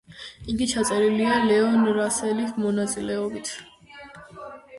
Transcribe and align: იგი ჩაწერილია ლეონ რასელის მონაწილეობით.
იგი 0.53 0.67
ჩაწერილია 0.69 1.35
ლეონ 1.49 1.85
რასელის 1.99 2.57
მონაწილეობით. 2.65 3.53